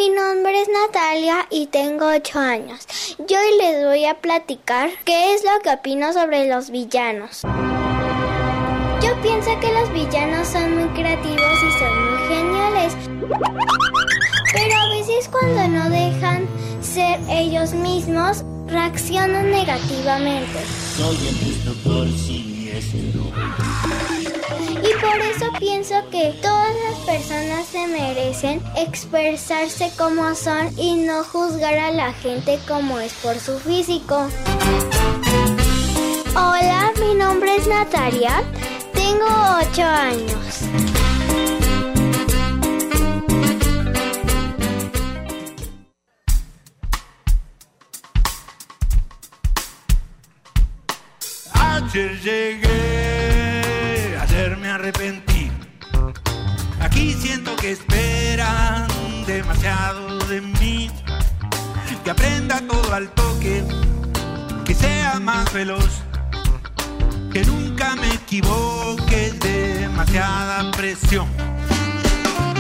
[0.01, 2.87] Mi nombre es Natalia y tengo 8 años.
[3.19, 7.43] Yo hoy les voy a platicar qué es lo que opino sobre los villanos.
[9.03, 12.97] Yo pienso que los villanos son muy creativos y son muy geniales.
[14.55, 16.49] Pero a veces cuando no dejan
[16.81, 20.61] ser ellos mismos, reaccionan negativamente.
[20.97, 22.07] Soy el destructor.
[25.01, 31.79] Por eso pienso que todas las personas se merecen expresarse como son y no juzgar
[31.79, 34.29] a la gente como es por su físico.
[36.35, 38.43] Hola, mi nombre es Natalia,
[38.93, 39.27] tengo
[39.73, 40.61] 8 años.
[51.55, 52.80] Ayer llegué,
[54.91, 55.51] arrepentí.
[56.81, 58.87] Aquí siento que esperan
[59.27, 60.91] demasiado de mí.
[62.05, 63.63] Que aprenda todo al toque,
[64.65, 66.03] que sea más veloz.
[67.33, 71.29] Que nunca me equivoque, demasiada presión.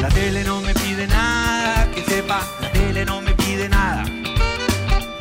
[0.00, 4.04] La tele no me pide nada, que sepa, la tele no me pide nada.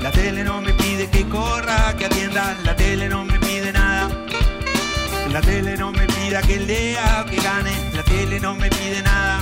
[0.01, 4.09] La tele no me pide que corra, que atienda, la tele no me pide nada.
[5.31, 9.39] La tele no me que lea, que gane, la tele no me pide nada.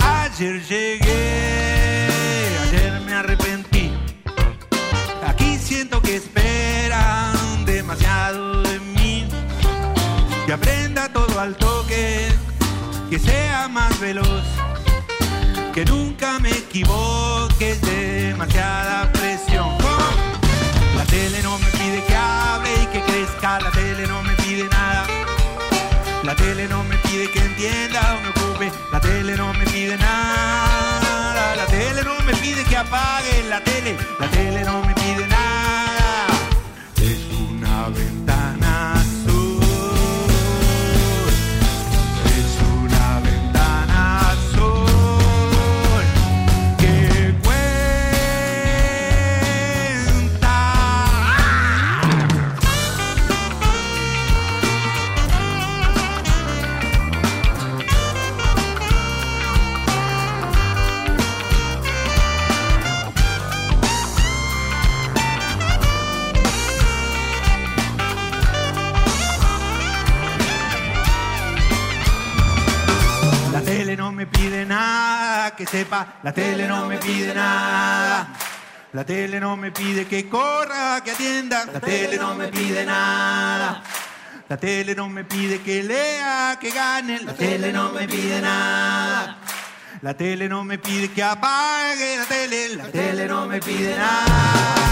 [0.00, 2.08] Ayer llegué,
[2.62, 3.90] ayer me arrepentí.
[5.26, 9.28] Aquí siento que esperan demasiado de mí.
[10.46, 12.28] Que aprenda todo al toque,
[13.10, 14.44] que sea más veloz
[15.74, 19.76] que nunca me equivoque, es demasiada presión.
[19.78, 20.10] ¿Cómo?
[20.96, 24.27] La tele no me pide que hable y que crezca, la tele no me.
[26.28, 29.96] La tele no me pide que entienda o me ocupe, la tele no me pide
[29.96, 31.56] nada.
[31.56, 34.92] La tele no me pide que apague la tele, la tele no me
[75.70, 78.28] sepa, la tele no me pide nada.
[78.92, 81.66] La tele no me pide que corra, que atienda.
[81.72, 83.82] La tele no me pide nada.
[84.48, 87.20] La tele no me pide que lea, que gane.
[87.20, 89.38] La tele no me pide nada.
[90.00, 92.76] La tele no me pide que apague la tele.
[92.76, 94.87] La tele no me pide nada.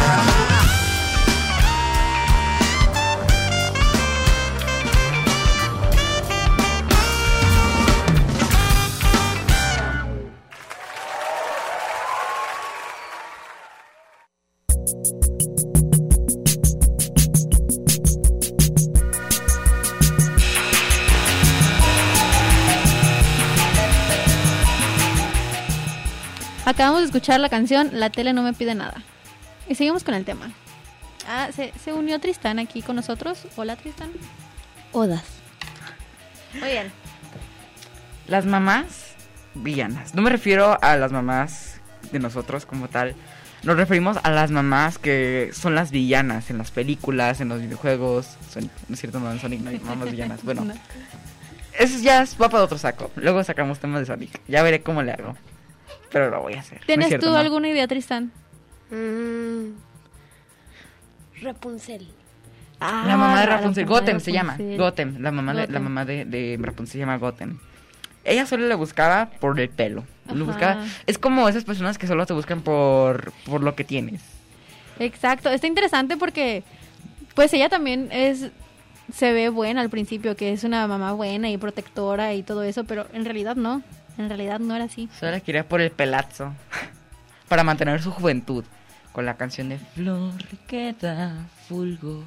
[26.67, 29.03] Acabamos de escuchar la canción La tele no me pide nada.
[29.69, 30.51] Y seguimos con el tema.
[31.29, 33.47] Ah, se, se unió Tristán aquí con nosotros.
[33.57, 34.11] Hola Tristán.
[34.93, 35.25] Odas.
[36.61, 36.93] Muy bien.
[38.29, 39.15] Las mamás
[39.55, 40.15] villanas.
[40.15, 41.81] No me refiero a las mamás
[42.13, 43.15] de nosotros como tal.
[43.63, 48.37] Nos referimos a las mamás que son las villanas en las películas, en los videojuegos.
[48.51, 50.41] Sonic, no es cierto, no, en Sonic no hay mamás villanas.
[50.45, 50.75] Bueno, No.
[51.79, 53.11] eso ya es- va para otro saco.
[53.17, 54.41] Luego sacamos temas de Sonic.
[54.47, 55.37] Ya veré cómo le hago.
[56.17, 56.79] Pero lo voy a hacer.
[56.79, 57.39] No es ¿Tienes cierto, tú no.
[57.39, 58.33] alguna idea, Tristán?
[58.91, 59.73] Mm,
[61.43, 62.09] Rapunzel.
[62.81, 64.53] La mamá de Ah, la Rapunzel, mamá de Gotham se llama.
[64.53, 64.79] Rapunzel.
[64.79, 67.59] Gotham, la mamá de, la mamá de, de Rapunzel se llama Gotham.
[68.25, 70.05] Ella solo le buscaba por el pelo.
[70.35, 70.85] Lo buscaba.
[71.07, 74.21] Es como esas personas que solo te buscan por, por lo que tienes.
[74.99, 76.65] Exacto, está interesante porque
[77.35, 78.51] pues ella también es
[79.13, 82.83] se ve buena al principio, que es una mamá buena y protectora y todo eso,
[82.85, 83.83] pero en realidad no,
[84.19, 85.09] en realidad no era así.
[85.19, 86.53] Solo quería por el pelazo.
[87.49, 88.65] Para mantener su juventud.
[89.13, 90.35] Con la canción de Flor
[90.67, 91.33] que da
[91.69, 92.25] fulgor.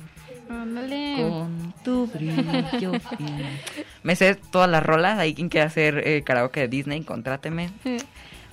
[0.50, 1.18] Ándale.
[1.20, 3.48] Con tu brillo fino.
[4.02, 5.20] Me sé todas las rolas.
[5.20, 7.70] Ahí quien quiera hacer eh, karaoke de Disney, contráteme.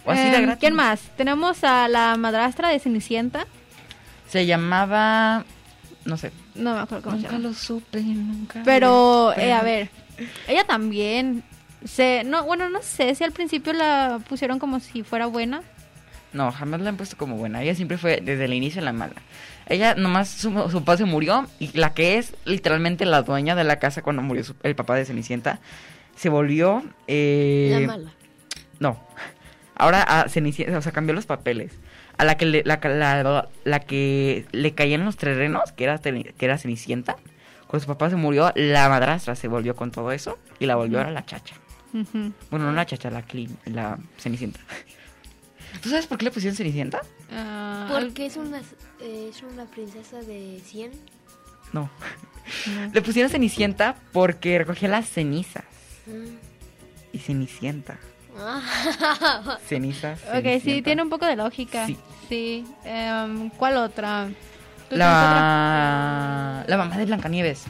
[0.09, 0.61] O así de gratis.
[0.61, 1.01] ¿Quién más?
[1.17, 3.45] Tenemos a la madrastra de Cenicienta.
[4.29, 5.45] Se llamaba.
[6.05, 6.31] No sé.
[6.55, 7.49] No me acuerdo cómo Nunca se llama.
[7.49, 8.63] lo supe, nunca.
[8.65, 9.91] Pero, lo eh, a ver,
[10.47, 11.43] ella también
[11.87, 15.63] se, no, bueno, no sé si al principio la pusieron como si fuera buena.
[16.33, 17.63] No, jamás la han puesto como buena.
[17.63, 19.15] Ella siempre fue desde el inicio la mala.
[19.69, 23.65] Ella nomás, su, su papá se murió y la que es literalmente la dueña de
[23.65, 25.61] la casa cuando murió su- el papá de Cenicienta,
[26.15, 26.83] se volvió...
[27.07, 28.11] eh, La mala.
[28.81, 29.01] No.
[29.75, 31.73] Ahora a Cenicienta, o sea, cambió los papeles.
[32.19, 36.35] A la que le, la, la, la que le caían los terrenos, que era, que
[36.45, 37.17] era Cenicienta,
[37.67, 41.01] cuando su papá se murió, la madrastra se volvió con todo eso y la volvió
[41.01, 41.57] a la chacha.
[42.51, 44.61] Bueno, no la chacha, la, clean, la Cenicienta.
[45.83, 47.01] ¿Tú sabes por qué le pusieron Cenicienta?
[47.33, 48.61] Ah, Porque es una,
[49.01, 50.93] es una princesa de 100.
[51.73, 51.91] No.
[52.93, 55.65] Le pusieron Cenicienta porque recogía las cenizas.
[57.13, 57.99] Y Cenicienta.
[59.67, 60.21] Cenizas.
[60.35, 61.87] Ok, sí, tiene un poco de lógica.
[61.87, 61.97] Sí.
[62.29, 62.67] Sí.
[62.85, 64.27] Em, ¿Cuál otra?
[64.29, 66.65] ¿Tú tienes La...
[66.69, 67.65] la mamá de Blancanieves.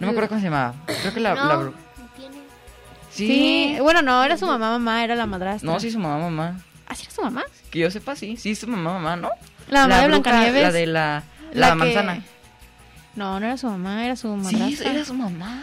[0.00, 0.74] No me acuerdo cómo se llamaba.
[0.86, 1.34] Creo que la...
[1.34, 1.80] No, la- otra?
[3.12, 3.26] Sí.
[3.26, 3.76] Sí.
[3.80, 5.70] Bueno, no, era su mamá, mamá, era la madrastra.
[5.70, 6.60] No, sí, su mamá, mamá.
[6.86, 7.42] ¿Ah, sí era su mamá?
[7.70, 8.36] Que yo sepa, sí.
[8.36, 9.30] Sí, su mamá, mamá, ¿no?
[9.68, 10.62] La mamá de bruja, Blancanieves.
[10.62, 11.22] La de la...
[11.52, 12.22] La, manzana.
[13.14, 14.90] No, no era su mamá, era su Sí, madrastra.
[14.90, 15.62] era su mamá.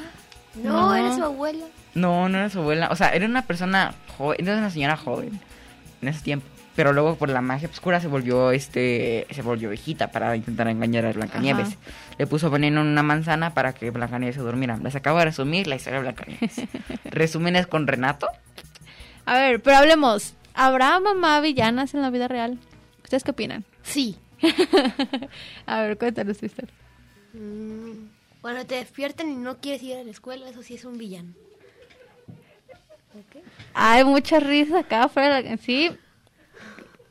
[0.56, 0.96] No, No.
[0.96, 1.66] era su abuela.
[1.96, 2.90] No, no era su abuela.
[2.92, 5.40] O sea, era una persona joven, era una señora joven
[6.02, 6.46] en ese tiempo.
[6.76, 11.06] Pero luego por la magia oscura se volvió este se volvió viejita para intentar engañar
[11.06, 11.68] a Blancanieves.
[11.70, 11.78] Ajá.
[12.18, 14.78] Le puso veneno en una manzana para que Blancanieves se durmiera.
[14.78, 16.62] Les acabo de resumir la historia de Blancanieves.
[17.06, 18.28] Resúmenes con Renato.
[19.26, 20.34] A ver, pero hablemos.
[20.54, 22.60] ¿Habrá mamá villanas en la vida real?
[23.04, 23.64] ¿Ustedes qué opinan?
[23.84, 24.18] Sí.
[25.66, 26.74] A ver, cuéntanos tu historia.
[27.34, 28.08] Mm,
[28.42, 31.34] Cuando te despiertan y no quieres ir a la escuela, eso sí es un villano.
[33.74, 35.42] Hay mucha risa acá afuera.
[35.58, 35.92] Sí.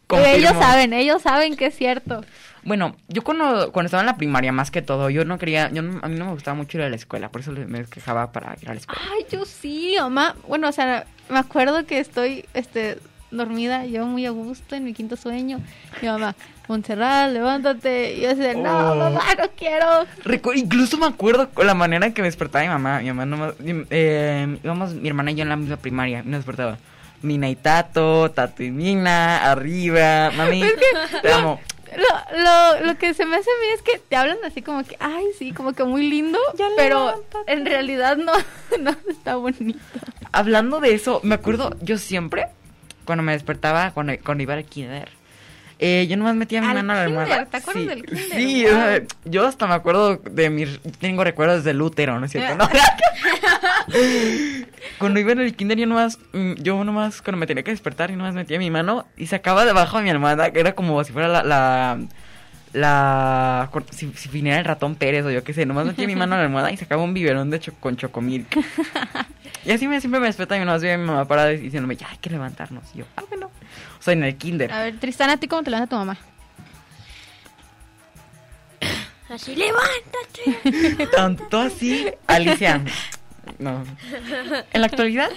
[0.09, 0.35] Confirmo.
[0.35, 2.25] Ellos saben, ellos saben que es cierto.
[2.65, 5.81] Bueno, yo cuando, cuando estaba en la primaria, más que todo, yo no quería, yo
[5.83, 8.33] no- a mí no me gustaba mucho ir a la escuela, por eso me quejaba
[8.33, 9.01] para ir a la escuela.
[9.13, 10.35] Ay, yo sí, mamá.
[10.49, 12.99] Bueno, o sea, me acuerdo que estoy este,
[13.31, 15.61] dormida, yo muy a gusto en mi quinto sueño.
[16.03, 16.35] Mi mamá,
[16.69, 18.15] Montserrat, levántate.
[18.15, 18.95] Y yo decía, no, Oh.
[18.97, 19.87] mamá, no quiero.
[20.25, 23.01] Recu- incluso me acuerdo con la manera en que me despertaba mi mamá.
[23.01, 23.55] Mi mamá no
[23.91, 26.23] eh, íbamos mi hermana y yo en la misma primaria.
[26.25, 26.77] Nos despertaba.
[27.23, 30.31] Mina y Tato, Tato y Mina, arriba.
[30.37, 30.63] Mami,
[31.23, 31.61] te amo.
[31.97, 34.85] Lo, lo, lo que se me hace a mí es que te hablan así como
[34.85, 36.39] que, ay, sí, como que muy lindo,
[36.77, 38.33] pero en realidad no,
[38.81, 39.79] no está bonito.
[40.33, 42.49] Hablando de eso, me acuerdo yo siempre,
[43.05, 45.09] cuando me despertaba, cuando, cuando iba al kinder,
[45.81, 47.47] Eh, yo nomás metía mi Al mano a la almohada.
[47.47, 48.25] ¿te acuerdas sí, del kinder?
[48.41, 48.73] Sí, Wow.
[48.73, 50.81] o sea, yo hasta me acuerdo de mis...
[50.99, 52.57] Tengo recuerdos del útero, ¿no es cierto?
[52.57, 52.69] No.
[54.99, 56.19] cuando iba en el kinder yo nomás...
[56.33, 59.65] mm, Yo nomás cuando me tenía que despertar y nomás metía mi mano y sacaba
[59.65, 61.43] debajo de mi almohada, que era como si fuera la...
[61.43, 61.99] la
[62.73, 66.35] la si, si viniera el ratón Pérez o yo qué sé, nomás metía mi mano
[66.35, 68.57] en la almohada y sacaba un biberón de cho- con chocomilk.
[69.65, 72.19] y así me, siempre me despertaba y nomás a mi mamá parada diciéndome, ya hay
[72.19, 72.85] que levantarnos.
[72.95, 73.47] Y yo, ah, bueno.
[73.99, 74.73] O sea, en el kinder.
[74.73, 76.17] A ver, Tristán, ¿a ti cómo te levanta tu mamá?
[79.29, 81.07] Así, levántate.
[81.17, 82.83] Tanto así, Alicia.
[83.59, 83.83] No.
[84.73, 85.31] En la actualidad,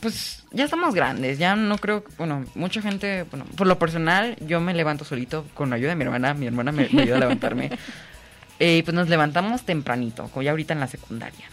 [0.00, 1.38] pues ya estamos grandes.
[1.38, 5.70] Ya no creo, bueno, mucha gente, bueno, por lo personal, yo me levanto solito con
[5.70, 6.34] la ayuda de mi hermana.
[6.34, 7.70] Mi hermana me, me ayuda a levantarme.
[8.60, 11.46] Eh, pues nos levantamos tempranito, como ya ahorita en la secundaria.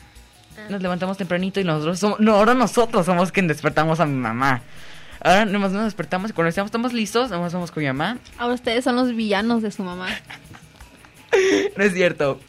[0.69, 4.63] Nos levantamos tempranito y nosotros somos, no, ahora nosotros somos quien despertamos a mi mamá.
[5.19, 8.17] Ahora nomás nos despertamos y cuando estamos, estamos listos, nomás vamos con mi mamá.
[8.39, 10.07] Ahora ustedes son los villanos de su mamá.
[11.75, 12.39] No es cierto.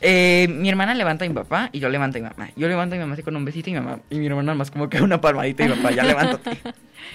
[0.00, 2.50] Eh, mi hermana levanta a mi papá y yo levanto a mi mamá.
[2.56, 4.00] Yo levanto a mi mamá así con un besito y mi mamá.
[4.10, 6.58] Y mi hermana más como que una palmadita y mi papá, ya levántate.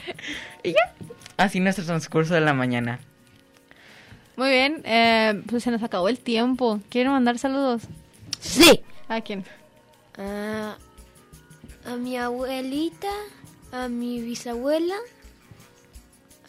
[0.64, 0.94] y ya.
[1.38, 3.00] Así nuestro transcurso de la mañana.
[4.36, 6.82] Muy bien, eh, pues se nos acabó el tiempo.
[6.90, 7.84] ¿Quieren mandar saludos?
[8.40, 8.82] Sí.
[9.08, 9.46] ¿A quién?
[10.18, 10.76] A
[11.98, 13.12] mi abuelita,
[13.72, 14.96] a mi bisabuela,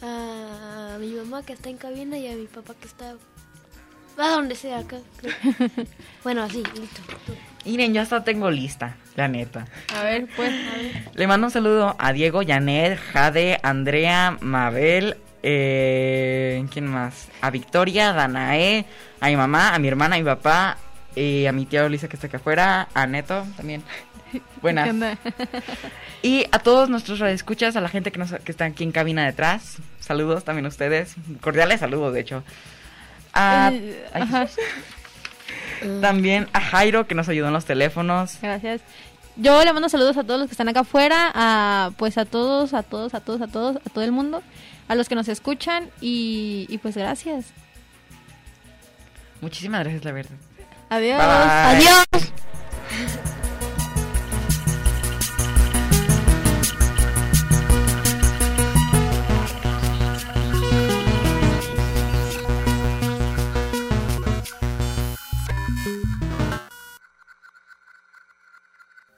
[0.01, 3.15] a mi mamá que está en cabina y a mi papá que está
[4.17, 4.97] a donde sea acá.
[5.17, 5.33] creo.
[6.23, 7.01] bueno, así, listo.
[7.65, 9.65] Miren, yo hasta tengo lista, la neta.
[9.95, 10.53] A ver, pues.
[11.15, 17.27] Le mando un saludo a Diego, Janet, Jade, Andrea, Mabel, eh, ¿quién más?
[17.41, 18.85] A Victoria, Danae,
[19.19, 20.77] a mi mamá, a mi hermana, a mi papá,
[21.15, 23.83] eh, a mi tía Lisa que está acá afuera, a Neto también.
[24.61, 24.85] Buenas.
[24.85, 25.17] ¿Qué onda?
[26.21, 29.25] Y a todos nuestros radioescuchas, a la gente que, nos, que está aquí en cabina
[29.25, 29.77] detrás.
[29.99, 31.15] Saludos también a ustedes.
[31.41, 32.43] Cordiales saludos, de hecho.
[33.35, 34.47] A- ay, ajá.
[36.01, 38.37] También a Jairo, que nos ayudó en los teléfonos.
[38.41, 38.81] Gracias.
[39.35, 42.73] Yo le mando saludos a todos los que están acá afuera, a pues a todos,
[42.73, 44.41] a todos, a todos, a todos, a todo el mundo,
[44.87, 47.47] a los que nos escuchan y, y pues gracias.
[49.41, 50.35] Muchísimas gracias, la verdad.
[50.89, 51.17] Adiós.
[51.17, 51.27] Bye.
[51.75, 53.25] Adiós.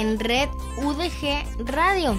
[0.00, 0.48] En Red
[0.78, 2.16] UDG Radio.